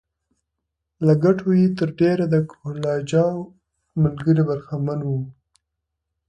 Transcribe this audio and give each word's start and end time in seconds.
له 1.05 1.13
ګټو 1.23 1.47
یې 1.59 1.67
تر 1.79 1.89
ډېره 2.01 2.25
د 2.33 2.35
کهول 2.49 2.79
اجاو 2.97 3.35
ملګري 4.03 4.43
برخمن 4.49 4.99
وو 5.03 5.19